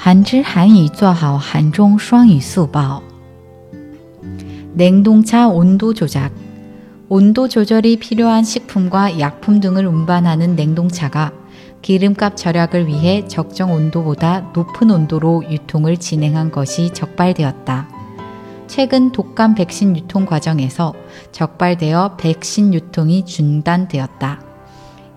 [0.00, 3.02] 한지韩语做好韩中双语速报
[4.74, 6.32] 냉동차 온도 조작
[7.08, 11.32] 온도 조절이 필요한 식품과 약품 등을 운반하는 냉동차가
[11.82, 17.88] 기름값 절약을 위해 적정 온도보다 높은 온도로 유통을 진행한 것이 적발되었다.
[18.66, 20.94] 최근 독감 백신 유통 과정에서
[21.30, 24.40] 적발되어 백신 유통이 중단되었다.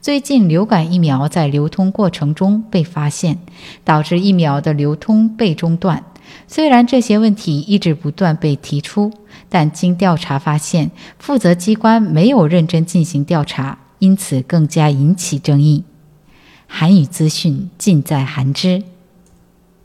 [0.00, 3.38] 最近，流感疫苗在流通过程中被发现，
[3.84, 6.04] 导致疫苗的流通被中断。
[6.46, 9.12] 虽然这些问题一直不断被提出，
[9.48, 15.84] 但经调查发现，负责机关没有认真进行调查，因此更加引起争议。
[16.66, 18.82] 韩语资讯尽在韩知。